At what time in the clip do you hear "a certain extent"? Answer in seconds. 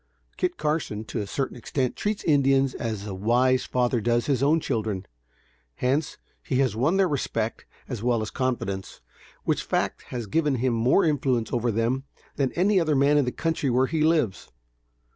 1.21-1.95